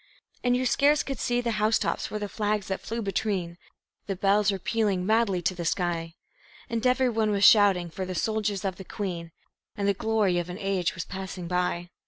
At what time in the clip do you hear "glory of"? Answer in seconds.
9.93-10.49